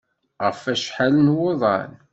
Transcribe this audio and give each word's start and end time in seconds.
Ɣef 0.43 0.59
wacḥal 0.67 1.13
n 1.19 1.33
wuḍan? 1.37 1.91